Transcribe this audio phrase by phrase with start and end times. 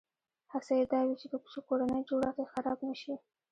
[0.51, 1.27] هڅه یې دا وي چې
[1.67, 3.13] کورنی جوړښت یې خراب نه شي.